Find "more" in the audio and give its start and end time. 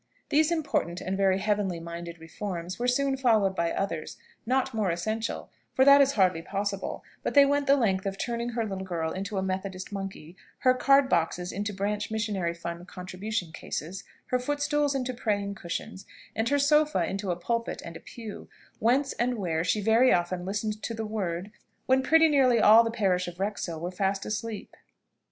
4.73-4.89